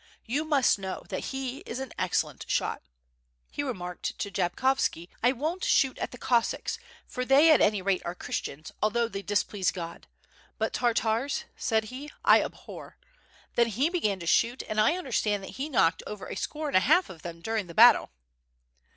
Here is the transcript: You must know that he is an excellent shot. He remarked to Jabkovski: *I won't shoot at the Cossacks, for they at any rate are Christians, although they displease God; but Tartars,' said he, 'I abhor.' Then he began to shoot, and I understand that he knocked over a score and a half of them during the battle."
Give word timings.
You 0.25 0.45
must 0.45 0.79
know 0.79 1.03
that 1.09 1.25
he 1.25 1.59
is 1.59 1.77
an 1.77 1.93
excellent 1.95 2.47
shot. 2.49 2.81
He 3.51 3.61
remarked 3.61 4.17
to 4.17 4.31
Jabkovski: 4.31 5.09
*I 5.21 5.31
won't 5.31 5.63
shoot 5.63 5.99
at 5.99 6.09
the 6.09 6.17
Cossacks, 6.17 6.79
for 7.05 7.23
they 7.23 7.51
at 7.51 7.61
any 7.61 7.83
rate 7.83 8.01
are 8.03 8.15
Christians, 8.15 8.71
although 8.81 9.07
they 9.07 9.21
displease 9.21 9.71
God; 9.71 10.07
but 10.57 10.73
Tartars,' 10.73 11.43
said 11.55 11.83
he, 11.93 12.09
'I 12.25 12.41
abhor.' 12.41 12.97
Then 13.53 13.67
he 13.67 13.89
began 13.91 14.19
to 14.19 14.25
shoot, 14.25 14.63
and 14.67 14.81
I 14.81 14.97
understand 14.97 15.43
that 15.43 15.57
he 15.57 15.69
knocked 15.69 16.01
over 16.07 16.25
a 16.25 16.35
score 16.35 16.67
and 16.67 16.77
a 16.77 16.79
half 16.79 17.07
of 17.11 17.21
them 17.21 17.39
during 17.39 17.67
the 17.67 17.75
battle." 17.75 18.09